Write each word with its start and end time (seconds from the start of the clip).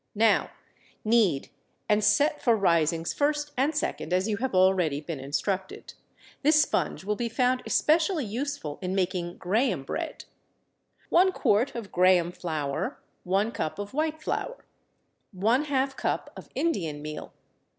_Now, 0.15 0.49
knead 1.05 1.49
and 1.87 2.03
set 2.03 2.41
for 2.41 2.55
risings 2.55 3.13
first 3.13 3.51
and 3.55 3.75
second, 3.75 4.13
as 4.13 4.27
you 4.27 4.37
have 4.37 4.55
already 4.55 4.99
been 4.99 5.19
instructed. 5.19 5.93
This 6.41 6.59
sponge 6.59 7.03
will 7.05 7.15
be 7.15 7.29
found 7.29 7.61
especially 7.67 8.25
useful 8.25 8.79
in 8.81 8.95
making 8.95 9.37
Graham 9.37 9.83
Bread. 9.83 10.25
One 11.09 11.31
quart 11.31 11.75
of 11.75 11.91
Graham 11.91 12.31
flour, 12.31 12.99
one 13.23 13.51
cup 13.51 13.77
of 13.77 13.93
white 13.93 14.19
flour. 14.23 14.65
One 15.33 15.65
half 15.65 15.95
cup 15.95 16.31
of 16.35 16.49
Indian 16.55 17.03
meal. 17.03 17.31